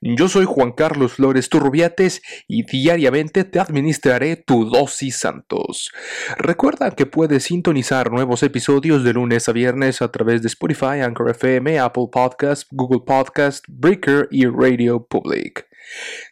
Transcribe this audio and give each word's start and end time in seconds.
Yo 0.00 0.28
soy 0.28 0.44
Juan 0.44 0.72
Carlos 0.72 1.14
Flores 1.14 1.48
Turrubiates 1.48 2.22
y 2.48 2.64
diariamente 2.64 3.44
te 3.44 3.60
administraré 3.60 4.36
tu 4.36 4.64
dosis 4.64 5.18
Santos. 5.18 5.92
Recuerda 6.38 6.90
que 6.92 7.06
puedes 7.06 7.44
sintonizar 7.44 8.10
nuevos 8.10 8.42
episodios 8.42 9.04
de 9.04 9.12
lunes 9.12 9.48
a 9.48 9.52
viernes 9.52 10.02
a 10.02 10.10
través 10.10 10.42
de 10.42 10.48
Spotify, 10.48 11.00
Anchor 11.02 11.30
FM, 11.30 11.78
Apple 11.78 12.08
Podcast, 12.10 12.68
Google 12.70 13.00
Podcast, 13.06 13.64
Breaker 13.68 14.28
y 14.30 14.46
Radio 14.46 15.04
Public. 15.04 15.66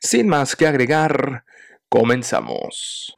Sin 0.00 0.28
más 0.28 0.56
que 0.56 0.66
agregar, 0.66 1.44
comenzamos. 1.88 3.16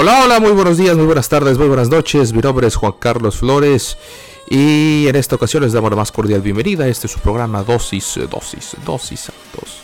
Hola, 0.00 0.24
hola, 0.24 0.40
muy 0.40 0.52
buenos 0.52 0.78
días, 0.78 0.96
muy 0.96 1.04
buenas 1.04 1.28
tardes, 1.28 1.58
muy 1.58 1.68
buenas 1.68 1.90
noches. 1.90 2.32
Mi 2.32 2.40
nombre 2.40 2.66
es 2.66 2.74
Juan 2.74 2.94
Carlos 2.98 3.36
Flores 3.36 3.98
y 4.48 5.06
en 5.06 5.14
esta 5.14 5.36
ocasión 5.36 5.62
les 5.62 5.74
damos 5.74 5.90
la 5.90 5.96
más 5.96 6.10
cordial 6.10 6.40
bienvenida. 6.40 6.88
Este 6.88 7.06
es 7.06 7.12
su 7.12 7.18
programa 7.18 7.62
Dosis, 7.64 8.18
Dosis, 8.30 8.76
Dosis 8.86 9.20
Santos. 9.20 9.82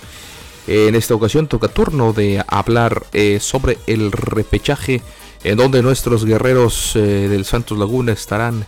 En 0.67 0.95
esta 0.95 1.15
ocasión 1.15 1.49
toca 1.49 1.69
turno 1.69 2.15
de 2.15 2.43
hablar 2.49 3.05
eh, 3.13 3.41
sobre 3.43 3.77
el 3.87 4.11
repechaje 4.11 5.03
en 5.45 5.59
donde 5.59 5.83
nuestros 5.83 6.25
guerreros 6.25 6.97
eh, 6.97 7.29
del 7.29 7.45
Santos 7.45 7.77
Laguna 7.77 8.13
estarán 8.13 8.67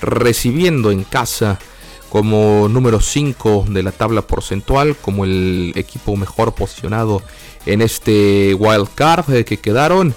recibiendo 0.00 0.90
en 0.90 1.04
casa 1.04 1.60
como 2.08 2.66
número 2.68 3.00
5 3.00 3.66
de 3.68 3.84
la 3.84 3.92
tabla 3.92 4.22
porcentual, 4.22 4.96
como 4.96 5.24
el 5.24 5.74
equipo 5.76 6.16
mejor 6.16 6.56
posicionado 6.56 7.22
en 7.66 7.82
este 7.82 8.52
wild 8.54 8.88
card 8.96 9.32
eh, 9.32 9.44
que 9.44 9.58
quedaron. 9.58 10.12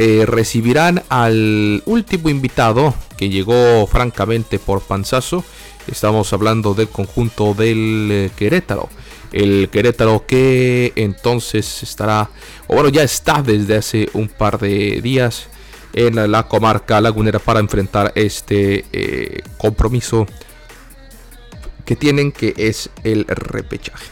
Eh, 0.00 0.26
recibirán 0.26 1.02
al 1.08 1.82
último 1.84 2.28
invitado 2.28 2.94
que 3.16 3.30
llegó 3.30 3.84
francamente 3.88 4.60
por 4.60 4.80
panzazo. 4.80 5.44
Estamos 5.88 6.32
hablando 6.32 6.72
del 6.72 6.88
conjunto 6.88 7.52
del 7.52 8.08
eh, 8.08 8.30
Querétaro. 8.36 8.88
El 9.32 9.68
Querétaro 9.70 10.24
que 10.24 10.92
entonces 10.94 11.82
estará, 11.82 12.30
o 12.68 12.74
bueno, 12.74 12.90
ya 12.90 13.02
está 13.02 13.42
desde 13.42 13.74
hace 13.74 14.08
un 14.12 14.28
par 14.28 14.60
de 14.60 15.00
días 15.02 15.48
en 15.92 16.30
la, 16.30 16.46
comarca 16.46 17.00
lagunera 17.00 17.40
para 17.40 17.58
enfrentar 17.58 18.12
este 18.14 18.84
eh, 18.92 19.42
compromiso 19.56 20.28
que 21.84 21.96
tienen 21.96 22.30
que 22.30 22.54
es 22.56 22.88
el 23.02 23.24
repechaje. 23.26 24.06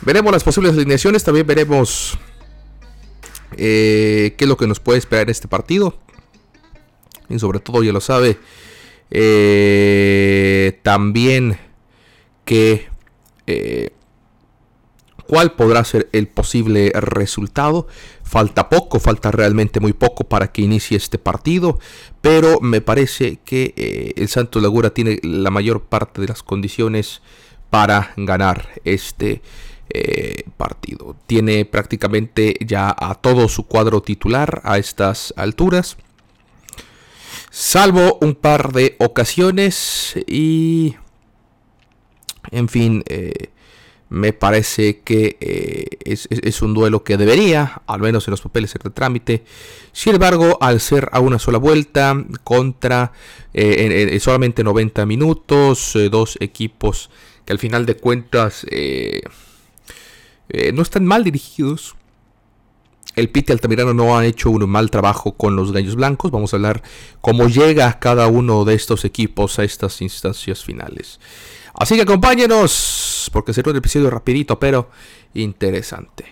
Veremos 0.00 0.32
las 0.32 0.44
posibles 0.44 0.72
alineaciones, 0.72 1.22
también 1.22 1.46
veremos 1.46 2.16
eh, 3.58 4.34
qué 4.36 4.44
es 4.44 4.48
lo 4.48 4.56
que 4.56 4.66
nos 4.66 4.80
puede 4.80 4.98
esperar 4.98 5.30
este 5.30 5.48
partido. 5.48 5.96
Y 7.28 7.38
sobre 7.38 7.60
todo, 7.60 7.82
ya 7.82 7.92
lo 7.92 8.00
sabe, 8.00 8.38
eh, 9.10 10.78
también 10.82 11.58
que 12.44 12.88
eh, 13.46 13.90
cuál 15.26 15.52
podrá 15.52 15.84
ser 15.84 16.08
el 16.12 16.28
posible 16.28 16.92
resultado. 16.94 17.86
Falta 18.22 18.68
poco, 18.68 19.00
falta 19.00 19.30
realmente 19.30 19.80
muy 19.80 19.92
poco 19.92 20.24
para 20.24 20.52
que 20.52 20.62
inicie 20.62 20.96
este 20.96 21.18
partido, 21.18 21.78
pero 22.20 22.60
me 22.60 22.80
parece 22.80 23.38
que 23.44 24.12
el 24.16 24.28
Santos 24.28 24.62
Laguna 24.62 24.90
tiene 24.90 25.20
la 25.22 25.50
mayor 25.50 25.82
parte 25.84 26.20
de 26.20 26.28
las 26.28 26.42
condiciones 26.42 27.22
para 27.70 28.12
ganar 28.16 28.68
este 28.84 29.42
eh, 29.96 30.42
partido. 30.56 31.14
Tiene 31.28 31.64
prácticamente 31.64 32.56
ya 32.66 32.92
a 32.98 33.14
todo 33.14 33.48
su 33.48 33.68
cuadro 33.68 34.02
titular 34.02 34.60
a 34.64 34.78
estas 34.78 35.32
alturas. 35.36 35.96
Salvo 37.48 38.18
un 38.20 38.34
par 38.34 38.72
de 38.72 38.96
ocasiones 38.98 40.16
y... 40.26 40.96
En 42.50 42.68
fin, 42.68 43.04
eh, 43.06 43.50
me 44.08 44.32
parece 44.32 44.98
que 44.98 45.36
eh, 45.40 45.86
es, 46.04 46.60
un 46.60 46.74
duelo 46.74 47.04
que 47.04 47.16
debería, 47.16 47.82
al 47.86 48.00
menos 48.00 48.26
en 48.26 48.32
los 48.32 48.40
papeles, 48.40 48.70
ser 48.70 48.82
de 48.82 48.90
trámite. 48.90 49.44
Sin 49.92 50.14
embargo, 50.14 50.58
al 50.60 50.80
ser 50.80 51.08
a 51.12 51.20
una 51.20 51.38
sola 51.38 51.58
vuelta, 51.58 52.20
contra 52.42 53.12
en, 53.52 54.18
solamente 54.18 54.64
90 54.64 55.06
minutos, 55.06 55.96
dos 56.10 56.36
equipos 56.40 57.10
que 57.44 57.52
al 57.52 57.60
final 57.60 57.86
de 57.86 57.96
cuentas 57.96 58.66
eh, 60.48 60.72
no 60.72 60.82
están 60.82 61.04
mal 61.06 61.24
dirigidos. 61.24 61.94
El 63.16 63.30
Pite 63.30 63.52
Altamirano 63.52 63.94
no 63.94 64.16
ha 64.16 64.26
hecho 64.26 64.50
un 64.50 64.68
mal 64.68 64.90
trabajo 64.90 65.32
con 65.36 65.54
los 65.54 65.72
Gallos 65.72 65.94
Blancos. 65.94 66.30
Vamos 66.30 66.52
a 66.52 66.56
hablar 66.56 66.82
cómo 67.20 67.48
llega 67.48 68.00
cada 68.00 68.26
uno 68.26 68.64
de 68.64 68.74
estos 68.74 69.04
equipos 69.04 69.58
a 69.58 69.64
estas 69.64 70.00
instancias 70.02 70.64
finales. 70.64 71.20
Así 71.74 71.96
que 71.96 72.02
acompáñenos, 72.02 73.30
porque 73.32 73.52
será 73.52 73.70
un 73.70 73.76
episodio 73.76 74.10
rapidito, 74.10 74.58
pero 74.58 74.90
interesante. 75.34 76.24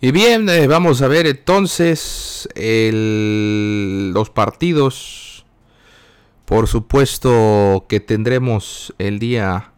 Y 0.00 0.10
bien, 0.10 0.48
eh, 0.50 0.66
vamos 0.66 1.00
a 1.00 1.08
ver 1.08 1.26
entonces 1.26 2.48
los 2.54 4.30
partidos. 4.30 5.46
Por 6.44 6.68
supuesto 6.68 7.86
que 7.88 8.00
tendremos 8.00 8.94
el 8.98 9.18
día 9.18 9.73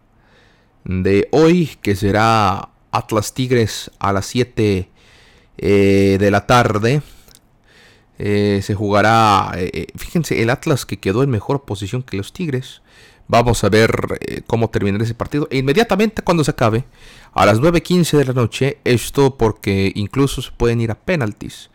de 0.86 1.28
hoy, 1.32 1.70
que 1.82 1.96
será 1.96 2.68
Atlas 2.92 3.34
Tigres 3.34 3.90
a 3.98 4.12
las 4.12 4.26
7 4.26 4.88
eh, 5.58 6.16
de 6.18 6.30
la 6.30 6.46
tarde. 6.46 7.02
Eh, 8.18 8.60
se 8.62 8.74
jugará, 8.74 9.52
eh, 9.56 9.88
fíjense, 9.96 10.40
el 10.40 10.48
Atlas 10.48 10.86
que 10.86 10.98
quedó 10.98 11.22
en 11.22 11.30
mejor 11.30 11.64
posición 11.64 12.02
que 12.02 12.16
los 12.16 12.32
Tigres. 12.32 12.82
Vamos 13.28 13.64
a 13.64 13.68
ver 13.68 14.44
cómo 14.46 14.70
terminará 14.70 15.02
ese 15.02 15.14
partido. 15.14 15.48
E 15.50 15.58
inmediatamente 15.58 16.22
cuando 16.22 16.44
se 16.44 16.52
acabe, 16.52 16.84
a 17.34 17.44
las 17.44 17.60
9.15 17.60 18.18
de 18.18 18.24
la 18.24 18.32
noche, 18.32 18.78
esto 18.84 19.36
porque 19.36 19.90
incluso 19.96 20.40
se 20.40 20.52
pueden 20.52 20.80
ir 20.80 20.92
a 20.92 20.94
penaltis. 20.94 21.70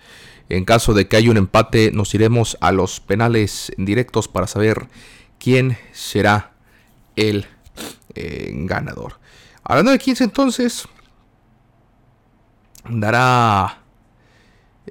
En 0.47 0.63
caso 0.63 0.93
de 0.93 1.09
que 1.09 1.17
haya 1.17 1.29
un 1.29 1.35
empate, 1.35 1.91
nos 1.91 2.15
iremos 2.15 2.57
a 2.61 2.71
los 2.71 3.01
penales 3.01 3.73
directos 3.77 4.29
para 4.29 4.47
saber 4.47 4.87
quién 5.39 5.77
será 5.91 6.53
el 7.17 7.45
eh, 8.15 8.51
ganador. 8.53 9.19
A 9.63 9.75
las 9.75 9.85
9.15 9.85 10.21
entonces 10.21 10.87
dará 12.89 13.81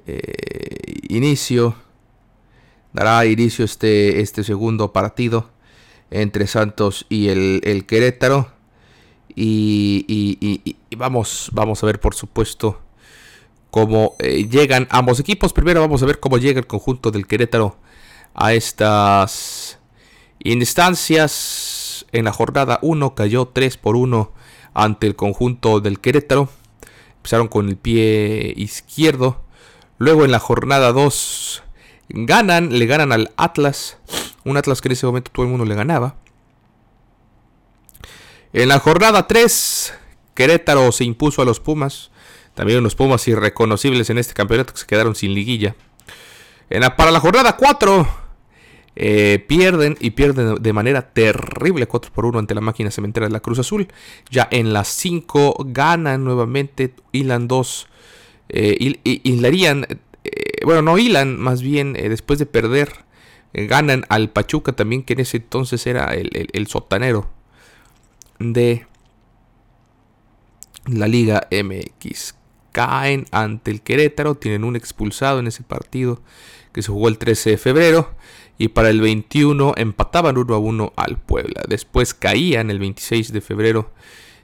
eh, 0.05 1.01
inicio 1.09 1.75
dará 2.93 3.25
inicio 3.25 3.65
este, 3.65 4.21
este 4.21 4.43
segundo 4.43 4.93
partido 4.93 5.49
entre 6.09 6.47
Santos 6.47 7.05
y 7.09 7.29
el, 7.29 7.85
Querétaro. 7.87 8.51
Y, 9.33 10.75
vamos, 10.97 11.49
vamos 11.53 11.81
a 11.81 11.85
ver 11.85 11.99
por 11.99 12.15
supuesto 12.15 12.81
cómo 13.69 14.15
eh, 14.19 14.47
llegan 14.49 14.87
ambos 14.91 15.19
equipos. 15.19 15.53
Primero 15.53 15.79
vamos 15.79 16.03
a 16.03 16.05
ver 16.05 16.19
cómo 16.19 16.37
llega 16.37 16.59
el 16.59 16.67
conjunto 16.67 17.11
del 17.11 17.27
Querétaro 17.27 17.77
a 18.33 18.53
estas 18.53 19.79
instancias 20.39 21.70
en 22.11 22.25
la 22.25 22.33
jornada 22.33 22.79
1 22.81 23.15
cayó 23.15 23.47
3 23.47 23.77
por 23.77 23.95
1 23.95 24.31
ante 24.73 25.07
el 25.07 25.15
conjunto 25.15 25.79
del 25.79 25.99
Querétaro. 25.99 26.49
Empezaron 27.17 27.47
con 27.47 27.69
el 27.69 27.77
pie 27.77 28.53
izquierdo. 28.55 29.43
Luego 29.97 30.25
en 30.25 30.31
la 30.31 30.39
jornada 30.39 30.91
2 30.91 31.63
ganan, 32.09 32.77
le 32.77 32.85
ganan 32.85 33.11
al 33.11 33.31
Atlas. 33.37 33.97
Un 34.43 34.57
Atlas 34.57 34.81
que 34.81 34.87
en 34.87 34.93
ese 34.93 35.05
momento 35.05 35.31
todo 35.31 35.45
el 35.45 35.51
mundo 35.51 35.65
le 35.65 35.75
ganaba. 35.75 36.15
En 38.53 38.67
la 38.67 38.79
jornada 38.79 39.27
3, 39.27 39.93
Querétaro 40.33 40.91
se 40.91 41.05
impuso 41.05 41.41
a 41.41 41.45
los 41.45 41.59
Pumas. 41.59 42.11
También 42.53 42.79
unos 42.79 42.95
Pumas 42.95 43.27
irreconocibles 43.27 44.09
en 44.09 44.17
este 44.17 44.33
campeonato 44.33 44.73
que 44.73 44.79
se 44.79 44.85
quedaron 44.85 45.15
sin 45.15 45.33
liguilla. 45.33 45.75
En 46.69 46.83
para 46.95 47.11
la 47.11 47.19
jornada 47.19 47.55
4, 47.55 48.20
Eh, 48.95 49.43
pierden 49.47 49.95
y 50.01 50.11
pierden 50.11 50.61
de 50.61 50.73
manera 50.73 51.13
terrible 51.13 51.87
4 51.87 52.11
por 52.13 52.25
1 52.25 52.39
ante 52.39 52.53
la 52.53 52.59
máquina 52.59 52.91
cementera 52.91 53.27
de 53.27 53.31
la 53.31 53.39
Cruz 53.39 53.59
Azul. 53.59 53.87
Ya 54.29 54.47
en 54.51 54.73
las 54.73 54.89
5 54.89 55.65
ganan 55.69 56.23
nuevamente, 56.23 56.93
hilan 57.11 57.47
2, 57.47 57.87
eh, 58.49 58.99
hilarían, 59.03 59.87
eh, 60.23 60.65
bueno, 60.65 60.81
no 60.81 60.97
hilan, 60.97 61.39
más 61.39 61.61
bien 61.61 61.93
después 61.93 62.37
de 62.37 62.45
perder, 62.45 63.05
ganan 63.53 64.05
al 64.09 64.29
Pachuca 64.29 64.73
también, 64.73 65.03
que 65.03 65.13
en 65.13 65.21
ese 65.21 65.37
entonces 65.37 65.87
era 65.87 66.13
el 66.13 66.67
sotanero 66.67 67.29
de 68.39 68.85
la 70.85 71.07
Liga 71.07 71.47
MX. 71.51 72.35
Caen 72.71 73.25
ante 73.31 73.71
el 73.71 73.81
Querétaro, 73.81 74.35
tienen 74.35 74.63
un 74.63 74.75
expulsado 74.75 75.39
en 75.39 75.47
ese 75.47 75.63
partido 75.63 76.21
que 76.71 76.81
se 76.81 76.91
jugó 76.91 77.09
el 77.09 77.17
13 77.17 77.51
de 77.51 77.57
febrero 77.57 78.15
y 78.57 78.69
para 78.69 78.89
el 78.89 79.01
21 79.01 79.73
empataban 79.77 80.37
1 80.37 80.53
a 80.53 80.57
1 80.57 80.93
al 80.95 81.17
Puebla. 81.17 81.63
Después 81.67 82.13
caían 82.13 82.69
el 82.69 82.79
26 82.79 83.33
de 83.33 83.41
febrero 83.41 83.91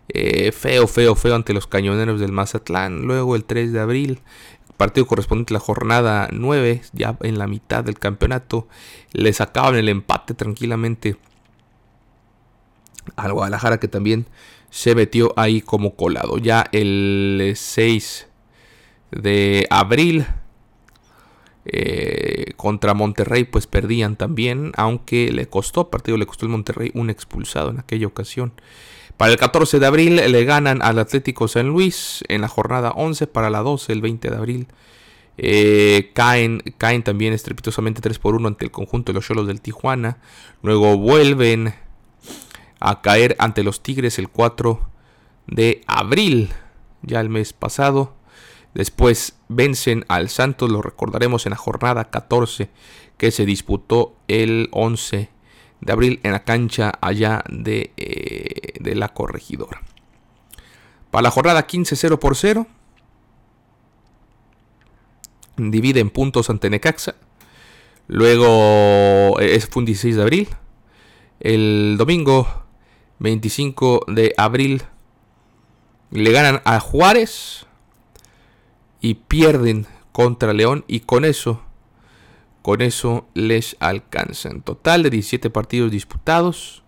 eh, 0.09 0.51
feo, 0.51 0.87
feo, 0.87 1.15
feo 1.15 1.35
ante 1.35 1.53
los 1.53 1.67
cañoneros 1.67 2.19
del 2.19 2.31
Mazatlán. 2.31 3.01
Luego 3.01 3.35
el 3.35 3.43
3 3.43 3.73
de 3.73 3.79
abril, 3.79 4.19
partido 4.77 5.05
correspondiente 5.05 5.53
a 5.53 5.55
la 5.55 5.59
jornada 5.59 6.29
9, 6.31 6.81
ya 6.93 7.17
en 7.21 7.37
la 7.37 7.47
mitad 7.47 7.83
del 7.83 7.99
campeonato, 7.99 8.67
le 9.11 9.33
sacaban 9.33 9.75
el 9.75 9.89
empate 9.89 10.33
tranquilamente 10.33 11.17
al 13.15 13.33
Guadalajara 13.33 13.79
que 13.79 13.87
también 13.87 14.27
se 14.69 14.95
metió 14.95 15.33
ahí 15.37 15.61
como 15.61 15.95
colado. 15.95 16.37
Ya 16.37 16.67
el 16.71 17.53
6 17.55 18.27
de 19.11 19.67
abril 19.69 20.25
eh, 21.69 22.53
contra 22.55 22.93
Monterrey 22.93 23.43
pues 23.43 23.67
perdían 23.67 24.15
también, 24.15 24.71
aunque 24.77 25.31
le 25.31 25.47
costó, 25.47 25.89
partido 25.89 26.17
le 26.17 26.25
costó 26.25 26.45
el 26.45 26.51
Monterrey 26.51 26.91
un 26.93 27.09
expulsado 27.09 27.71
en 27.71 27.79
aquella 27.79 28.07
ocasión. 28.07 28.53
Para 29.17 29.31
el 29.31 29.37
14 29.37 29.79
de 29.79 29.85
abril 29.85 30.15
le 30.15 30.45
ganan 30.45 30.81
al 30.81 30.99
Atlético 30.99 31.47
San 31.47 31.67
Luis 31.67 32.23
en 32.29 32.41
la 32.41 32.47
jornada 32.47 32.91
11, 32.91 33.27
para 33.27 33.49
la 33.49 33.61
12 33.63 33.91
el 33.91 34.01
20 34.01 34.29
de 34.29 34.35
abril. 34.35 34.67
Eh, 35.39 36.11
caen, 36.13 36.63
caen 36.77 37.03
también 37.03 37.33
estrepitosamente 37.33 38.01
3 38.01 38.17
por 38.19 38.35
1 38.35 38.47
ante 38.47 38.65
el 38.65 38.71
conjunto 38.71 39.11
de 39.11 39.15
los 39.15 39.25
Cholos 39.25 39.47
del 39.47 39.59
Tijuana. 39.59 40.19
Luego 40.61 40.97
vuelven 40.97 41.73
a 42.79 43.01
caer 43.01 43.35
ante 43.39 43.63
los 43.63 43.81
Tigres 43.81 44.19
el 44.19 44.29
4 44.29 44.87
de 45.47 45.81
abril, 45.87 46.49
ya 47.01 47.19
el 47.19 47.29
mes 47.29 47.53
pasado. 47.53 48.15
Después 48.77 49.33
vencen 49.49 50.05
al 50.07 50.29
Santos, 50.29 50.69
lo 50.69 50.83
recordaremos 50.83 51.47
en 51.47 51.49
la 51.49 51.55
jornada 51.55 52.11
14 52.11 52.69
que 53.17 53.31
se 53.31 53.43
disputó 53.43 54.15
el 54.27 54.69
11 54.71 55.31
de 55.81 55.91
abril 55.91 56.19
en 56.21 56.31
la 56.31 56.43
cancha 56.43 56.93
allá 57.01 57.43
de, 57.49 57.91
eh, 57.97 58.73
de 58.79 58.93
la 58.93 59.09
corregidora. 59.09 59.81
Para 61.09 61.23
la 61.23 61.31
jornada 61.31 61.65
15 61.65 61.95
0 61.95 62.19
por 62.19 62.35
0. 62.35 62.67
Divide 65.57 65.99
en 65.99 66.11
puntos 66.11 66.51
ante 66.51 66.69
Necaxa. 66.69 67.15
Luego, 68.05 69.39
es 69.39 69.65
fue 69.65 69.81
un 69.81 69.85
16 69.85 70.17
de 70.17 70.21
abril. 70.21 70.49
El 71.39 71.95
domingo 71.97 72.47
25 73.17 74.05
de 74.07 74.35
abril 74.37 74.83
le 76.11 76.31
ganan 76.31 76.61
a 76.63 76.79
Juárez 76.79 77.66
y 79.01 79.15
pierden 79.15 79.85
contra 80.11 80.53
León 80.53 80.83
y 80.87 81.01
con 81.01 81.25
eso 81.25 81.61
con 82.67 82.81
eso 82.81 83.29
les 83.33 83.77
alcanza. 83.79 84.49
En 84.49 84.61
total 84.61 85.01
de 85.01 85.09
17 85.09 85.49
partidos 85.49 85.89
disputados, 85.89 86.83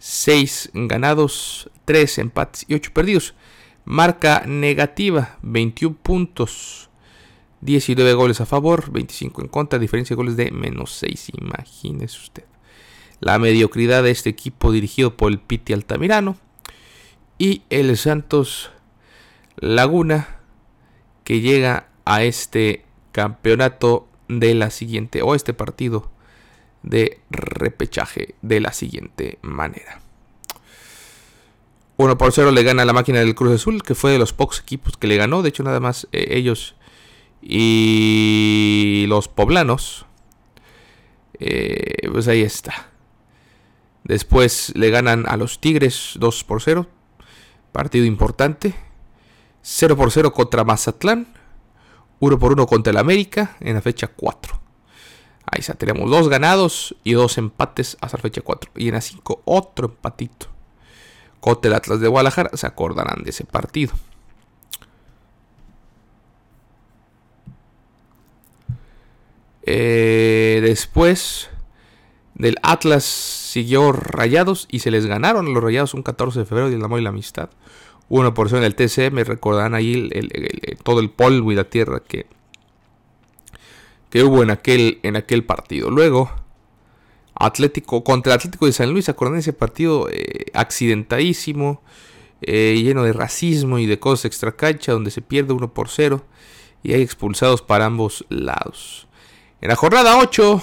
6 0.00 0.70
ganados, 0.74 1.70
3 1.84 2.18
empates 2.18 2.64
y 2.66 2.74
8 2.74 2.90
perdidos. 2.92 3.36
Marca 3.84 4.42
negativa, 4.44 5.38
21 5.42 5.96
puntos, 6.02 6.90
19 7.60 8.12
goles 8.14 8.40
a 8.40 8.44
favor, 8.44 8.90
25 8.90 9.42
en 9.42 9.46
contra, 9.46 9.78
diferencia 9.78 10.14
de 10.14 10.16
goles 10.16 10.36
de 10.36 10.50
menos 10.50 10.90
6. 10.94 11.30
Imagínese 11.40 12.18
usted. 12.18 12.44
La 13.20 13.38
mediocridad 13.38 14.02
de 14.02 14.10
este 14.10 14.30
equipo 14.30 14.72
dirigido 14.72 15.16
por 15.16 15.30
el 15.30 15.38
Piti 15.38 15.72
Altamirano 15.72 16.36
y 17.38 17.62
el 17.70 17.96
Santos 17.96 18.72
Laguna 19.58 20.41
que 21.24 21.40
llega 21.40 21.88
a 22.04 22.22
este 22.22 22.84
campeonato 23.12 24.08
de 24.28 24.54
la 24.54 24.70
siguiente, 24.70 25.22
o 25.22 25.34
este 25.34 25.54
partido 25.54 26.10
de 26.82 27.20
repechaje 27.30 28.34
de 28.42 28.60
la 28.60 28.72
siguiente 28.72 29.38
manera. 29.42 30.00
1 31.96 32.18
por 32.18 32.32
0 32.32 32.50
le 32.50 32.62
gana 32.62 32.84
la 32.84 32.92
máquina 32.92 33.20
del 33.20 33.34
Cruz 33.34 33.54
Azul, 33.54 33.82
que 33.82 33.94
fue 33.94 34.12
de 34.12 34.18
los 34.18 34.32
pocos 34.32 34.60
equipos 34.60 34.96
que 34.96 35.06
le 35.06 35.16
ganó. 35.16 35.42
De 35.42 35.50
hecho, 35.50 35.62
nada 35.62 35.78
más 35.78 36.08
eh, 36.12 36.28
ellos 36.30 36.74
y 37.42 39.04
los 39.08 39.28
poblanos. 39.28 40.06
Eh, 41.38 42.08
pues 42.10 42.28
ahí 42.28 42.42
está. 42.42 42.90
Después 44.04 44.72
le 44.74 44.90
ganan 44.90 45.26
a 45.28 45.36
los 45.36 45.60
Tigres 45.60 46.14
2 46.18 46.44
por 46.44 46.62
0. 46.62 46.86
Partido 47.72 48.04
importante. 48.04 48.74
0 49.62 49.96
por 49.96 50.10
0 50.10 50.32
contra 50.32 50.64
Mazatlán. 50.64 51.26
1 52.20 52.38
por 52.38 52.52
1 52.52 52.66
contra 52.66 52.90
el 52.92 52.98
América 52.98 53.56
en 53.60 53.74
la 53.74 53.80
fecha 53.80 54.06
4. 54.06 54.60
Ahí 55.44 55.60
está, 55.60 55.74
tenemos 55.74 56.08
dos 56.08 56.28
ganados 56.28 56.94
y 57.02 57.14
dos 57.14 57.36
empates 57.36 57.96
hasta 58.00 58.18
la 58.18 58.22
fecha 58.22 58.40
4. 58.42 58.70
Y 58.76 58.88
en 58.88 58.94
la 58.94 59.00
5 59.00 59.42
otro 59.44 59.86
empatito. 59.86 60.46
Contra 61.40 61.68
el 61.68 61.74
Atlas 61.74 62.00
de 62.00 62.08
Guadalajara. 62.08 62.50
Se 62.54 62.66
acordarán 62.66 63.24
de 63.24 63.30
ese 63.30 63.44
partido. 63.44 63.92
Eh, 69.64 70.60
después 70.62 71.48
del 72.34 72.56
Atlas 72.62 73.04
siguió 73.04 73.92
Rayados 73.92 74.66
y 74.70 74.80
se 74.80 74.90
les 74.90 75.06
ganaron 75.06 75.52
los 75.52 75.62
Rayados 75.62 75.94
un 75.94 76.02
14 76.02 76.40
de 76.40 76.46
febrero 76.46 76.70
y 76.70 76.74
el 76.74 76.84
amor 76.84 77.00
y 77.00 77.02
la 77.02 77.10
amistad. 77.10 77.50
Una 78.08 78.34
porción 78.34 78.60
del 78.60 78.74
TCM, 78.74 79.24
recordarán 79.24 79.74
ahí 79.74 80.10
todo 80.82 81.00
el 81.00 81.10
polvo 81.10 81.50
y 81.52 81.54
la 81.54 81.64
tierra 81.64 82.00
que, 82.00 82.26
que 84.10 84.22
hubo 84.22 84.42
en 84.42 84.50
aquel, 84.50 85.00
en 85.02 85.16
aquel 85.16 85.44
partido. 85.44 85.90
Luego, 85.90 86.30
Atlético 87.34 88.04
contra 88.04 88.32
el 88.32 88.38
Atlético 88.38 88.66
de 88.66 88.72
San 88.72 88.92
Luis, 88.92 89.08
acordan 89.08 89.38
ese 89.38 89.52
partido 89.52 90.08
eh, 90.10 90.46
accidentadísimo, 90.52 91.82
eh, 92.42 92.78
lleno 92.82 93.04
de 93.04 93.12
racismo 93.12 93.78
y 93.78 93.86
de 93.86 93.98
cosas 93.98 94.26
extracancha, 94.26 94.92
donde 94.92 95.10
se 95.10 95.22
pierde 95.22 95.54
1 95.54 95.72
por 95.72 95.88
0 95.88 96.24
y 96.82 96.92
hay 96.92 97.02
expulsados 97.02 97.62
para 97.62 97.86
ambos 97.86 98.26
lados. 98.28 99.06
En 99.60 99.68
la 99.68 99.76
jornada 99.76 100.18
8 100.18 100.62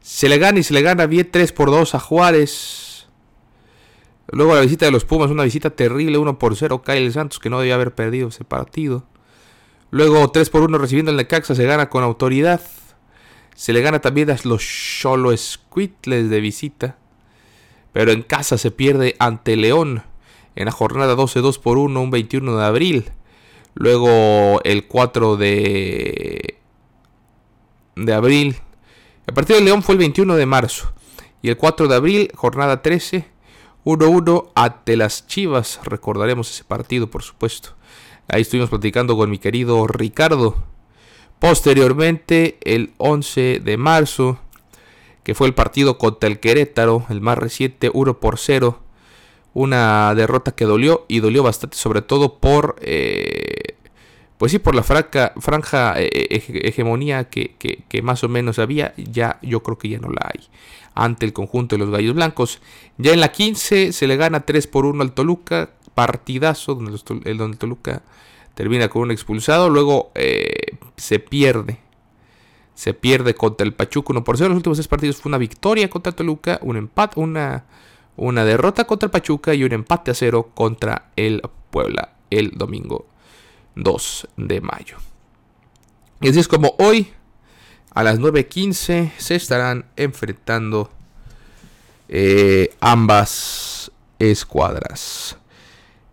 se 0.00 0.28
le 0.28 0.38
gana 0.38 0.60
y 0.60 0.62
se 0.62 0.74
le 0.74 0.82
gana 0.82 1.06
bien 1.06 1.28
3 1.30 1.52
por 1.52 1.70
2 1.70 1.94
a 1.94 2.00
Juárez. 2.00 2.91
Luego 4.30 4.54
la 4.54 4.60
visita 4.60 4.86
de 4.86 4.92
los 4.92 5.04
Pumas, 5.04 5.30
una 5.30 5.44
visita 5.44 5.70
terrible, 5.70 6.18
1 6.18 6.38
por 6.38 6.56
0. 6.56 6.82
Cae 6.82 6.98
el 6.98 7.12
Santos 7.12 7.38
que 7.38 7.50
no 7.50 7.58
debía 7.58 7.74
haber 7.74 7.94
perdido 7.94 8.28
ese 8.28 8.44
partido. 8.44 9.04
Luego 9.90 10.30
3 10.30 10.48
por 10.50 10.62
1 10.62 10.78
recibiendo 10.78 11.10
el 11.10 11.16
Necaxa, 11.16 11.54
se 11.54 11.64
gana 11.64 11.88
con 11.88 12.02
autoridad. 12.04 12.60
Se 13.54 13.72
le 13.72 13.82
gana 13.82 14.00
también 14.00 14.30
a 14.30 14.36
los 14.44 14.62
Cholo 14.62 15.36
Squitles 15.36 16.30
de 16.30 16.40
visita. 16.40 16.96
Pero 17.92 18.12
en 18.12 18.22
casa 18.22 18.56
se 18.56 18.70
pierde 18.70 19.16
ante 19.18 19.56
León. 19.56 20.02
En 20.54 20.66
la 20.66 20.72
jornada 20.72 21.14
12, 21.14 21.40
2 21.40 21.58
por 21.58 21.78
1, 21.78 22.00
un 22.00 22.10
21 22.10 22.56
de 22.56 22.64
abril. 22.64 23.10
Luego 23.74 24.60
el 24.64 24.86
4 24.86 25.36
de, 25.36 26.58
de 27.96 28.14
abril 28.14 28.56
el 29.26 29.34
partido 29.34 29.58
de 29.58 29.64
León 29.64 29.82
fue 29.82 29.94
el 29.94 30.00
21 30.00 30.34
de 30.34 30.46
marzo 30.46 30.92
y 31.42 31.48
el 31.48 31.56
4 31.56 31.86
de 31.86 31.94
abril, 31.94 32.32
jornada 32.34 32.82
13, 32.82 33.24
1-1 33.84 34.50
ante 34.54 34.96
las 34.96 35.26
Chivas. 35.26 35.80
Recordaremos 35.84 36.50
ese 36.50 36.64
partido, 36.64 37.08
por 37.08 37.22
supuesto. 37.22 37.70
Ahí 38.28 38.42
estuvimos 38.42 38.70
platicando 38.70 39.16
con 39.16 39.30
mi 39.30 39.38
querido 39.38 39.86
Ricardo. 39.86 40.56
Posteriormente, 41.38 42.58
el 42.62 42.92
11 42.98 43.60
de 43.64 43.76
marzo, 43.76 44.38
que 45.24 45.34
fue 45.34 45.48
el 45.48 45.54
partido 45.54 45.98
contra 45.98 46.28
el 46.28 46.38
Querétaro, 46.38 47.04
el 47.08 47.20
más 47.20 47.36
reciente, 47.36 47.90
1 47.92 48.20
por 48.20 48.38
0. 48.38 48.78
Una 49.54 50.14
derrota 50.14 50.52
que 50.52 50.64
dolió 50.64 51.04
y 51.08 51.20
dolió 51.20 51.42
bastante, 51.42 51.76
sobre 51.76 52.00
todo 52.00 52.38
por 52.38 52.76
eh, 52.80 53.76
pues 54.42 54.50
sí, 54.50 54.58
por 54.58 54.74
la 54.74 54.82
franja 54.82 55.94
eh, 56.00 56.10
eh, 56.12 56.60
hegemonía 56.64 57.28
que, 57.28 57.76
más 58.02 58.24
o 58.24 58.28
menos 58.28 58.58
había, 58.58 58.92
ya 58.96 59.38
yo 59.40 59.62
creo 59.62 59.78
que 59.78 59.88
ya 59.88 60.00
no 60.00 60.08
la 60.08 60.32
hay 60.34 60.48
ante 60.96 61.26
el 61.26 61.32
conjunto 61.32 61.76
de 61.76 61.78
los 61.78 61.90
Gallos 61.90 62.16
Blancos. 62.16 62.60
Ya 62.98 63.12
en 63.12 63.20
la 63.20 63.30
15 63.30 63.92
se 63.92 64.06
le 64.08 64.16
gana 64.16 64.40
3 64.40 64.66
por 64.66 64.84
1 64.84 65.00
al 65.00 65.12
Toluca, 65.12 65.70
partidazo 65.94 66.74
donde, 66.74 66.98
el 67.24 67.56
Toluca 67.56 68.02
termina 68.54 68.88
con 68.88 69.02
un 69.02 69.10
expulsado, 69.12 69.70
luego 69.70 70.10
eh, 70.16 70.76
se 70.96 71.20
pierde 71.20 71.78
se 72.74 72.94
pierde 72.94 73.36
contra 73.36 73.64
el 73.64 73.74
Pachuca 73.74 74.10
1 74.10 74.24
por 74.24 74.38
0. 74.38 74.48
Los 74.48 74.56
últimos 74.56 74.78
tres 74.78 74.88
partidos 74.88 75.18
fue 75.18 75.30
una 75.30 75.38
victoria 75.38 75.88
contra 75.88 76.10
Toluca, 76.10 76.58
un 76.62 76.76
empate, 76.76 77.20
una, 77.20 77.66
una 78.16 78.44
derrota 78.44 78.88
contra 78.88 79.06
el 79.06 79.12
Pachuca 79.12 79.54
y 79.54 79.62
un 79.62 79.72
empate 79.72 80.10
a 80.10 80.14
0 80.14 80.50
contra 80.52 81.12
el 81.14 81.42
Puebla 81.70 82.16
el 82.28 82.50
domingo 82.56 83.11
2 83.74 84.28
de 84.36 84.60
mayo. 84.60 84.96
Y 86.20 86.28
así 86.28 86.38
es 86.38 86.48
como 86.48 86.74
hoy, 86.78 87.12
a 87.94 88.02
las 88.02 88.20
9.15, 88.20 89.12
se 89.18 89.34
estarán 89.34 89.86
enfrentando 89.96 90.90
eh, 92.08 92.74
ambas 92.80 93.90
escuadras 94.18 95.36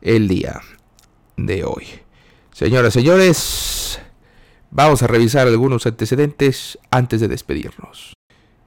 el 0.01 0.27
día 0.27 0.61
de 1.37 1.63
hoy. 1.63 1.85
Señoras 2.51 2.93
señores, 2.93 3.99
vamos 4.71 5.03
a 5.03 5.07
revisar 5.07 5.47
algunos 5.47 5.85
antecedentes 5.85 6.79
antes 6.91 7.21
de 7.21 7.27
despedirnos. 7.27 8.13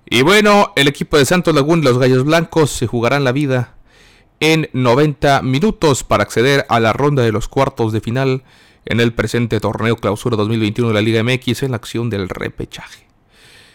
Y 0.07 0.23
bueno, 0.23 0.73
el 0.77 0.89
equipo 0.89 1.17
de 1.17 1.25
Santos 1.25 1.55
Laguna 1.55 1.85
los 1.85 1.99
Gallos 1.99 2.25
Blancos 2.25 2.71
se 2.71 2.87
jugarán 2.87 3.25
la 3.25 3.33
vida 3.33 3.75
en 4.41 4.69
90 4.73 5.43
minutos 5.43 6.05
para 6.05 6.25
acceder 6.25 6.67
a 6.69 6.81
la 6.81 6.93
ronda 6.93 7.23
de 7.23 7.33
los 7.33 7.49
cuartos 7.49 7.93
de 7.93 8.01
final 8.01 8.43
en 8.85 9.01
el 9.01 9.13
presente 9.13 9.61
torneo 9.61 9.97
clausura 9.97 10.37
2021 10.37 10.89
de 10.89 10.95
la 10.95 11.01
Liga 11.01 11.23
MX 11.23 11.63
en 11.63 11.71
la 11.71 11.77
acción 11.77 12.11
del 12.11 12.29
repechaje. 12.29 13.07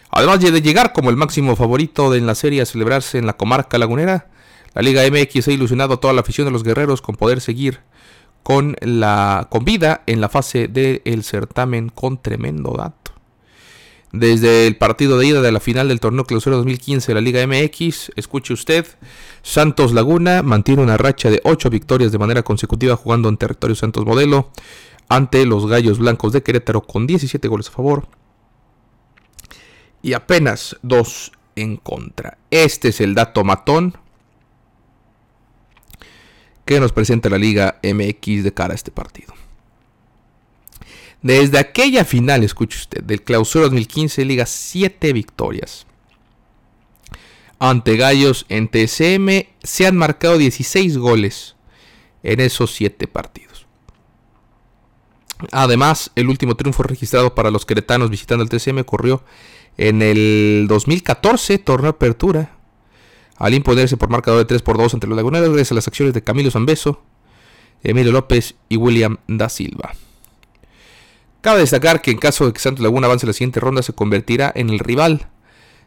Además 0.10 0.40
de 0.40 0.62
llegar 0.62 0.94
como 0.94 1.10
el 1.10 1.18
máximo 1.18 1.56
favorito 1.56 2.12
de 2.12 2.18
en 2.18 2.28
la 2.28 2.36
serie 2.36 2.62
a 2.62 2.66
celebrarse 2.66 3.18
en 3.18 3.26
la 3.26 3.38
comarca 3.38 3.78
lagunera, 3.78 4.28
la 4.74 4.82
Liga 4.82 5.04
MX 5.10 5.48
ha 5.48 5.52
ilusionado 5.52 6.00
toda 6.00 6.14
la 6.14 6.22
afición 6.22 6.46
de 6.46 6.52
los 6.52 6.64
guerreros 6.64 7.02
con 7.02 7.16
poder 7.16 7.42
seguir 7.42 7.80
con, 8.44 8.76
la, 8.82 9.48
con 9.50 9.66
vida 9.66 10.04
en 10.06 10.22
la 10.22 10.30
fase 10.30 10.68
del 10.68 11.24
certamen 11.24 11.90
con 11.90 12.22
tremendo 12.22 12.74
dato. 12.78 13.12
Desde 14.14 14.68
el 14.68 14.78
partido 14.78 15.18
de 15.18 15.28
ida 15.28 15.42
de 15.42 15.52
la 15.52 15.60
final 15.60 15.90
del 15.90 16.00
torneo 16.00 16.24
clausura 16.24 16.56
2015 16.56 17.08
de 17.08 17.14
la 17.14 17.22
Liga 17.22 17.46
MX, 17.46 18.12
escuche 18.16 18.54
usted, 18.54 18.86
Santos 19.44 19.94
Laguna 19.94 20.44
mantiene 20.44 20.82
una 20.82 20.96
racha 20.96 21.30
de 21.30 21.42
8 21.44 21.70
victorias 21.70 22.14
de 22.14 22.18
manera 22.18 22.44
consecutiva 22.44 22.96
jugando 22.96 23.28
en 23.28 23.38
territorio 23.38 23.76
Santos 23.76 24.06
Modelo 24.06 24.50
ante 25.10 25.46
los 25.46 25.68
Gallos 25.68 26.00
Blancos 26.00 26.34
de 26.34 26.44
Querétaro 26.44 26.82
con 26.82 27.08
17 27.08 27.48
goles 27.48 27.70
a 27.70 27.72
favor 27.72 28.08
y 30.02 30.14
apenas 30.14 30.78
2 30.84 31.32
en 31.56 31.78
contra. 31.78 32.38
Este 32.52 32.90
es 32.90 33.02
el 33.02 33.16
dato 33.16 33.44
matón 33.44 33.98
que 36.66 36.80
nos 36.80 36.92
presenta 36.92 37.30
la 37.30 37.38
Liga 37.38 37.80
MX 37.82 38.44
de 38.44 38.54
cara 38.54 38.74
a 38.74 38.76
este 38.76 38.92
partido. 38.92 39.34
Desde 41.22 41.58
aquella 41.58 42.06
final, 42.06 42.44
escuche 42.44 42.78
usted, 42.78 43.04
del 43.04 43.24
Clausura 43.24 43.64
2015, 43.66 44.24
Liga 44.26 44.46
7 44.46 45.14
victorias. 45.14 45.88
Ante 47.60 47.98
Gallos 47.98 48.46
en 48.50 48.68
TSM 48.68 49.48
se 49.64 49.88
han 49.88 49.98
marcado 49.98 50.38
16 50.38 50.98
goles 50.98 51.56
en 52.22 52.40
esos 52.40 52.76
7 52.76 53.08
partidos. 53.08 53.57
Además, 55.51 56.12
el 56.15 56.29
último 56.29 56.56
triunfo 56.56 56.84
registrado 56.84 57.36
para 57.36 57.51
los 57.51 57.65
queretanos 57.65 58.10
visitando 58.10 58.44
el 58.44 58.50
TSM 58.50 58.79
ocurrió 58.79 59.24
en 59.77 60.01
el 60.01 60.65
2014, 60.67 61.60
torneo 61.60 61.91
apertura, 61.91 62.58
al 63.38 63.53
imponerse 63.53 63.98
por 63.98 64.10
marcador 64.10 64.39
de 64.39 64.46
3 64.46 64.62
por 64.63 64.77
2 64.77 64.96
entre 64.96 65.10
los 65.10 65.15
laguneros 65.15 65.50
gracias 65.50 65.72
a 65.72 65.75
las 65.75 65.88
acciones 65.88 66.13
de 66.13 66.24
Camilo 66.24 66.50
Zambeso, 66.50 67.03
Emilio 67.84 68.12
López 68.12 68.56
y 68.70 68.77
William 68.77 69.17
da 69.27 69.50
Silva. 69.50 69.94
Cabe 71.41 71.60
destacar 71.60 72.01
que 72.01 72.12
en 72.12 72.17
caso 72.17 72.48
de 72.48 72.53
que 72.53 72.60
Santos 72.60 72.84
Laguna 72.84 73.06
avance 73.06 73.27
la 73.27 73.34
siguiente 73.34 73.60
ronda 73.60 73.84
se 73.84 73.94
convertirá 73.94 74.51
en 74.56 74.70
el 74.70 74.79
rival 74.79 75.29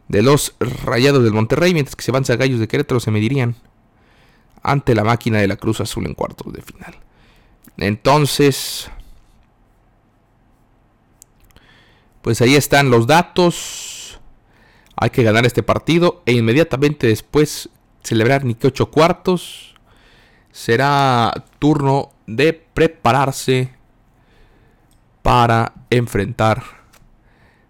de 0.09 0.23
los 0.23 0.55
Rayados 0.61 1.25
del 1.25 1.33
Monterrey, 1.33 1.75
mientras 1.75 1.97
que 1.97 2.03
si 2.03 2.11
avanza 2.11 2.37
Gallos 2.37 2.61
de 2.61 2.69
Querétaro 2.69 3.01
se 3.01 3.11
medirían 3.11 3.57
ante 4.63 4.95
la 4.95 5.05
máquina 5.05 5.39
de 5.39 5.49
la 5.49 5.57
Cruz 5.57 5.81
Azul 5.81 6.07
en 6.07 6.15
cuartos 6.15 6.53
de 6.53 6.63
final. 6.63 6.97
Entonces, 7.77 8.91
pues 12.23 12.41
ahí 12.41 12.55
están 12.55 12.91
los 12.91 13.07
datos. 13.07 14.21
Hay 14.97 15.11
que 15.11 15.23
ganar 15.23 15.47
este 15.47 15.63
partido 15.63 16.23
e 16.27 16.33
inmediatamente 16.33 17.07
después 17.07 17.71
celebrar 18.03 18.45
ni 18.45 18.55
que 18.55 18.69
ocho 18.69 18.91
cuartos. 18.91 19.75
Será 20.53 21.33
turno 21.59 22.11
de 22.27 22.53
prepararse 22.53 23.73
para 25.23 25.73
enfrentar 25.91 26.63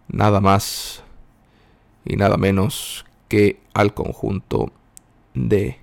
nada 0.09 0.40
más 0.40 1.02
y 2.04 2.16
nada 2.16 2.37
menos 2.37 3.04
que 3.28 3.61
al 3.75 3.95
conjunto 3.95 4.73
de 5.35 5.78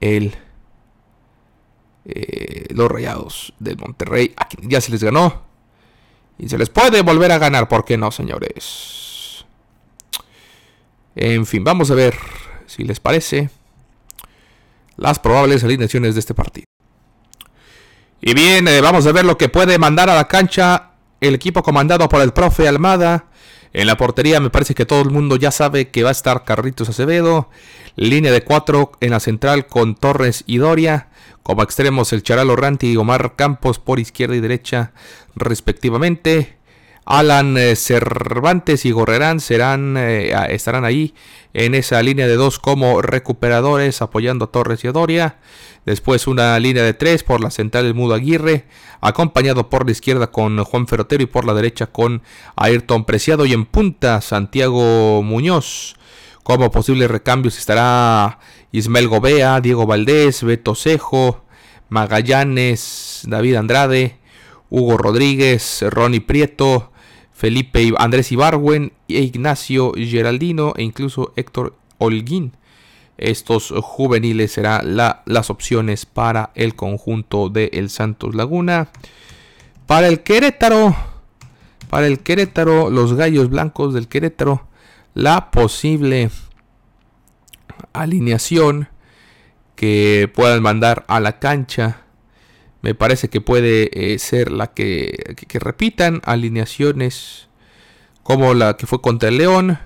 el, 0.00 0.34
eh, 2.04 2.66
los 2.70 2.90
Rayados 2.90 3.54
del 3.58 3.78
Monterrey, 3.78 4.34
a 4.36 4.48
quien 4.48 4.68
ya 4.68 4.80
se 4.80 4.90
les 4.90 5.02
ganó 5.02 5.47
y 6.38 6.48
se 6.48 6.58
les 6.58 6.70
puede 6.70 7.02
volver 7.02 7.32
a 7.32 7.38
ganar, 7.38 7.68
¿por 7.68 7.84
qué 7.84 7.96
no, 7.96 8.10
señores? 8.10 9.44
En 11.16 11.46
fin, 11.46 11.64
vamos 11.64 11.90
a 11.90 11.94
ver 11.94 12.16
si 12.66 12.84
les 12.84 13.00
parece 13.00 13.50
las 14.96 15.18
probables 15.18 15.64
alineaciones 15.64 16.14
de 16.14 16.20
este 16.20 16.34
partido. 16.34 16.66
Y 18.20 18.34
bien, 18.34 18.68
eh, 18.68 18.80
vamos 18.80 19.06
a 19.06 19.12
ver 19.12 19.24
lo 19.24 19.38
que 19.38 19.48
puede 19.48 19.78
mandar 19.78 20.10
a 20.10 20.14
la 20.14 20.28
cancha 20.28 20.90
el 21.20 21.34
equipo 21.34 21.62
comandado 21.62 22.08
por 22.08 22.20
el 22.20 22.32
profe 22.32 22.68
Almada. 22.68 23.26
En 23.72 23.86
la 23.86 23.96
portería 23.96 24.40
me 24.40 24.50
parece 24.50 24.74
que 24.74 24.86
todo 24.86 25.02
el 25.02 25.10
mundo 25.10 25.36
ya 25.36 25.50
sabe 25.50 25.88
que 25.90 26.02
va 26.02 26.08
a 26.08 26.12
estar 26.12 26.44
Carritos 26.44 26.88
Acevedo. 26.88 27.50
Línea 27.96 28.32
de 28.32 28.42
cuatro 28.42 28.92
en 29.00 29.10
la 29.10 29.20
central 29.20 29.66
con 29.66 29.94
Torres 29.94 30.44
y 30.46 30.58
Doria. 30.58 31.07
Como 31.48 31.62
extremos 31.62 32.12
el 32.12 32.22
Charal 32.22 32.54
Ranti 32.54 32.92
y 32.92 32.96
Omar 32.98 33.34
Campos 33.34 33.78
por 33.78 34.00
izquierda 34.00 34.36
y 34.36 34.40
derecha 34.40 34.92
respectivamente. 35.34 36.58
Alan 37.06 37.56
eh, 37.56 37.74
Cervantes 37.74 38.84
y 38.84 38.90
Gorrerán 38.90 39.40
serán, 39.40 39.96
eh, 39.96 40.30
estarán 40.50 40.84
ahí 40.84 41.14
en 41.54 41.74
esa 41.74 42.02
línea 42.02 42.26
de 42.26 42.34
dos 42.36 42.58
como 42.58 43.00
recuperadores 43.00 44.02
apoyando 44.02 44.44
a 44.44 44.52
Torres 44.52 44.84
y 44.84 44.88
a 44.88 44.92
Doria. 44.92 45.38
Después 45.86 46.26
una 46.26 46.58
línea 46.58 46.82
de 46.82 46.92
tres 46.92 47.24
por 47.24 47.40
la 47.40 47.50
central 47.50 47.84
del 47.84 47.94
Mudo 47.94 48.12
Aguirre, 48.12 48.66
acompañado 49.00 49.70
por 49.70 49.86
la 49.86 49.92
izquierda 49.92 50.30
con 50.30 50.62
Juan 50.62 50.86
Ferrotero 50.86 51.22
y 51.22 51.26
por 51.26 51.46
la 51.46 51.54
derecha 51.54 51.86
con 51.86 52.20
Ayrton 52.56 53.06
Preciado 53.06 53.46
y 53.46 53.54
en 53.54 53.64
punta 53.64 54.20
Santiago 54.20 55.22
Muñoz. 55.22 55.96
Como 56.48 56.70
posibles 56.70 57.10
recambios 57.10 57.58
estará 57.58 58.38
Ismael 58.72 59.06
Gobea, 59.06 59.60
Diego 59.60 59.84
Valdés, 59.84 60.42
Beto 60.42 60.74
Cejo, 60.74 61.44
Magallanes, 61.90 63.24
David 63.26 63.56
Andrade, 63.56 64.16
Hugo 64.70 64.96
Rodríguez, 64.96 65.84
Ronnie 65.90 66.22
Prieto, 66.22 66.90
Felipe 67.34 67.92
Andrés 67.98 68.32
Ibarwen, 68.32 68.94
Ignacio 69.08 69.92
Geraldino 69.94 70.72
e 70.78 70.84
incluso 70.84 71.34
Héctor 71.36 71.74
Holguín. 71.98 72.52
Estos 73.18 73.74
juveniles 73.82 74.52
serán 74.52 74.96
las 74.96 75.50
opciones 75.50 76.06
para 76.06 76.52
el 76.54 76.74
conjunto 76.74 77.50
de 77.50 77.68
El 77.74 77.90
Santos 77.90 78.34
Laguna. 78.34 78.88
Para 79.84 80.08
el 80.08 80.22
Querétaro, 80.22 80.96
para 81.90 82.06
el 82.06 82.20
Querétaro, 82.20 82.88
los 82.88 83.12
gallos 83.12 83.50
blancos 83.50 83.92
del 83.92 84.08
Querétaro, 84.08 84.66
la 85.18 85.50
posible 85.50 86.30
alineación 87.92 88.88
que 89.74 90.30
puedan 90.32 90.62
mandar 90.62 91.04
a 91.08 91.18
la 91.18 91.40
cancha. 91.40 92.02
Me 92.82 92.94
parece 92.94 93.28
que 93.28 93.40
puede 93.40 93.90
eh, 94.12 94.20
ser 94.20 94.52
la 94.52 94.68
que, 94.68 95.34
que 95.48 95.58
repitan 95.58 96.20
alineaciones 96.24 97.48
como 98.22 98.54
la 98.54 98.76
que 98.76 98.86
fue 98.86 99.00
contra 99.00 99.30
el 99.30 99.38
León, 99.38 99.80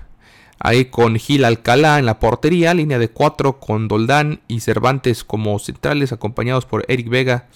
Ahí 0.59 0.85
con 0.85 1.17
Gil 1.17 1.43
Alcalá 1.43 1.99
en 1.99 2.05
la 2.05 2.19
portería, 2.19 2.73
línea 2.73 2.97
de 2.97 3.09
4 3.09 3.59
con 3.59 3.89
Doldán 3.89 4.39
y 4.47 4.61
Cervantes 4.61 5.25
como 5.25 5.59
centrales, 5.59 6.13
acompañados 6.13 6.65
por 6.65 6.85
Eric 6.87 7.09
Vega 7.09 7.49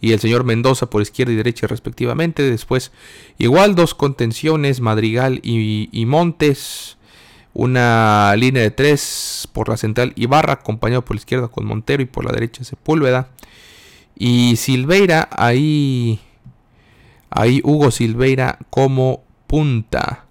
y 0.00 0.12
el 0.12 0.20
señor 0.20 0.44
Mendoza 0.44 0.88
por 0.88 1.02
izquierda 1.02 1.32
y 1.32 1.36
derecha 1.36 1.66
respectivamente. 1.66 2.48
Después 2.48 2.92
igual 3.38 3.74
dos 3.74 3.94
contenciones, 3.94 4.80
Madrigal 4.80 5.40
y, 5.42 6.04
Montes. 6.06 6.95
Una 7.58 8.34
línea 8.36 8.62
de 8.62 8.70
3 8.70 9.48
por 9.54 9.70
la 9.70 9.78
central 9.78 10.12
Ibarra, 10.14 10.52
acompañado 10.52 11.02
por 11.02 11.16
la 11.16 11.20
izquierda 11.20 11.48
con 11.48 11.64
Montero 11.64 12.02
y 12.02 12.04
por 12.04 12.26
la 12.26 12.32
derecha 12.32 12.64
Sepúlveda. 12.64 13.30
Y 14.14 14.56
Silveira, 14.56 15.26
ahí, 15.30 16.20
ahí 17.30 17.62
Hugo 17.64 17.90
Silveira 17.90 18.58
como 18.68 19.24
punta. 19.46 20.26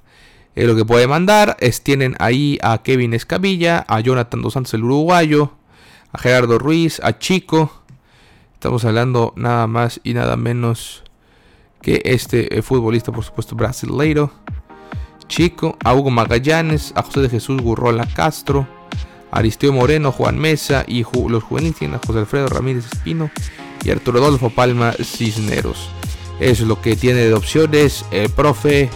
Eh, 0.56 0.66
lo 0.68 0.76
que 0.76 0.86
puede 0.86 1.08
mandar 1.08 1.58
es 1.62 1.82
tienen 1.82 2.16
ahí 2.20 2.60
a 2.62 2.84
Kevin 2.84 3.16
Escabilla, 3.16 3.84
a 3.88 4.02
Jonathan 4.02 4.44
Dos 4.44 4.54
Santos 4.54 4.76
el 4.76 4.84
uruguayo, 4.84 5.54
a 6.12 6.20
Gerardo 6.20 6.60
Ruiz, 6.60 7.02
a 7.04 7.18
Chico. 7.18 7.82
Estamos 8.54 8.86
hablando 8.86 9.34
nada 9.36 9.66
más 9.66 10.00
y 10.04 10.14
nada 10.14 10.38
menos 10.38 11.04
que 11.82 12.04
este 12.06 12.56
eh, 12.56 12.62
futbolista, 12.62 13.12
por 13.12 13.24
supuesto, 13.24 13.56
brasileiro. 13.56 14.32
Chico, 15.28 15.78
a 15.84 15.94
Hugo 15.94 16.12
Magallanes, 16.12 16.94
a 16.96 17.04
José 17.04 17.22
de 17.22 17.30
Jesús 17.30 17.62
Gurrola 17.62 18.06
Castro, 18.06 18.68
Aristeo 19.32 19.74
Moreno, 19.74 20.12
Juan 20.12 20.38
Mesa 20.38 20.86
y 20.88 21.06
los 21.28 21.44
juveniles 21.44 21.78
tienen 21.78 22.00
a 22.02 22.06
José 22.06 22.20
Alfredo 22.20 22.48
Ramírez 22.48 22.86
Espino 22.86 23.30
y 23.84 23.92
Arturo 23.92 24.20
Adolfo 24.20 24.50
Palma 24.50 24.94
Cisneros. 24.94 25.90
Eso 26.40 26.64
es 26.64 26.68
lo 26.68 26.82
que 26.82 26.96
tiene 26.96 27.22
de 27.22 27.34
opciones 27.34 28.06
el 28.12 28.30
profe, 28.30 28.90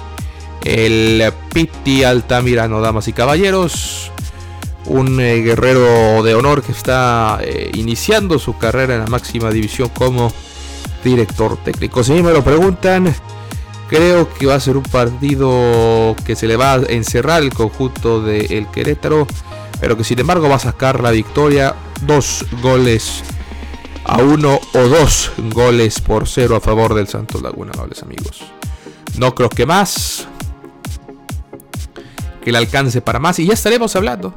el 0.64 1.32
Piti 1.54 2.04
Altamirano, 2.04 2.82
damas 2.82 3.08
y 3.08 3.14
caballeros. 3.14 4.12
Un 4.86 5.20
eh, 5.20 5.42
guerrero 5.42 6.24
de 6.24 6.34
honor 6.34 6.64
que 6.64 6.72
está 6.72 7.40
eh, 7.44 7.70
iniciando 7.76 8.40
su 8.40 8.58
carrera 8.58 8.96
en 8.96 9.02
la 9.02 9.08
máxima 9.08 9.52
división 9.52 9.90
como 9.90 10.34
director 11.04 11.58
técnico. 11.64 12.04
Si 12.04 12.14
me 12.14 12.32
lo 12.32 12.44
preguntan, 12.44 13.14
creo 13.90 14.32
que 14.34 14.46
va 14.46 14.56
a 14.56 14.60
ser 14.60 14.78
un 14.78 14.84
partido 14.84 16.16
que 16.26 16.36
se 16.36 16.48
le 16.48 16.56
va 16.56 16.74
a 16.74 16.78
encerrar 16.88 17.42
el 17.42 17.54
conjunto 17.54 18.22
del 18.22 18.52
el 18.52 18.68
Querétaro, 18.68 19.28
pero 19.82 19.98
que 19.98 20.04
sin 20.04 20.20
embargo 20.20 20.48
va 20.48 20.56
a 20.56 20.60
sacar 20.60 21.02
la 21.02 21.12
victoria. 21.12 21.76
Dos 22.02 22.46
goles 22.62 23.24
a 24.06 24.18
uno 24.20 24.60
o 24.74 24.80
dos 24.80 25.32
goles 25.54 26.00
por 26.00 26.28
cero 26.28 26.56
a 26.56 26.62
favor 26.62 26.94
del 26.94 27.08
Santos 27.08 27.42
Laguna, 27.42 27.72
amables 27.74 28.02
amigos. 28.04 28.44
No 29.18 29.36
creo 29.36 29.50
que 29.50 29.66
más. 29.66 30.28
Que 32.42 32.52
le 32.52 32.58
alcance 32.58 33.02
para 33.02 33.20
más. 33.20 33.38
Y 33.40 33.48
ya 33.48 33.54
estaremos 33.54 33.96
hablando. 33.96 34.34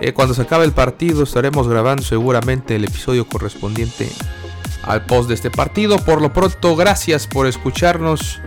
Eh, 0.00 0.12
cuando 0.12 0.34
se 0.34 0.42
acabe 0.42 0.64
el 0.64 0.72
partido 0.72 1.22
estaremos 1.22 1.68
grabando 1.68 2.02
seguramente 2.02 2.74
el 2.76 2.84
episodio 2.84 3.28
correspondiente 3.28 4.08
al 4.82 5.04
post 5.04 5.28
de 5.28 5.34
este 5.34 5.50
partido. 5.50 5.98
Por 5.98 6.20
lo 6.22 6.32
pronto, 6.32 6.74
gracias 6.74 7.26
por 7.26 7.46
escucharnos. 7.46 8.40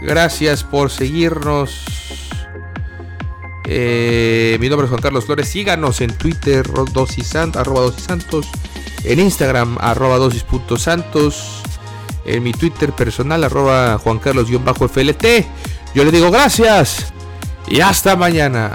Gracias 0.00 0.64
por 0.64 0.90
seguirnos. 0.90 1.84
Eh, 3.66 4.56
mi 4.60 4.68
nombre 4.68 4.86
es 4.86 4.90
Juan 4.90 5.02
Carlos 5.02 5.26
Flores. 5.26 5.48
Síganos 5.48 6.00
en 6.00 6.16
Twitter, 6.16 6.66
arroba 7.54 7.80
dosisantos. 7.82 8.48
En 9.04 9.20
Instagram, 9.20 9.78
arroba 9.80 10.16
dosis.santos. 10.18 11.62
En 12.24 12.42
mi 12.42 12.52
Twitter 12.52 12.92
personal, 12.92 13.44
arroba 13.44 13.98
Juan 13.98 14.18
Carlos-FLT. 14.18 15.46
Yo 15.94 16.04
le 16.04 16.10
digo 16.10 16.30
gracias 16.30 17.12
y 17.68 17.80
hasta 17.80 18.16
mañana. 18.16 18.72